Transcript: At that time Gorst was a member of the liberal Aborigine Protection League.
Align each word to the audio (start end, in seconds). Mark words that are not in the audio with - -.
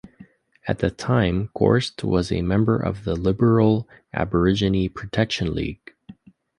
At 0.67 0.79
that 0.79 0.97
time 0.97 1.51
Gorst 1.53 2.03
was 2.03 2.31
a 2.31 2.41
member 2.41 2.75
of 2.75 3.03
the 3.03 3.15
liberal 3.15 3.87
Aborigine 4.15 4.89
Protection 4.89 5.53
League. 5.53 5.93